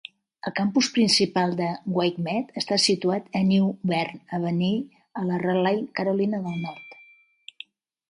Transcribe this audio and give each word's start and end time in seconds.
El 0.49 0.53
campus 0.59 0.87
principal 0.95 1.53
de 1.59 1.67
WakeMed 1.97 2.57
està 2.63 2.79
situat 2.85 3.39
a 3.41 3.43
New 3.51 3.69
Bern 3.93 4.25
Avenue 4.41 5.23
a 5.23 5.41
Raleigh, 5.47 5.89
Carolina 6.01 6.45
del 6.51 6.61
Nord. 6.69 7.03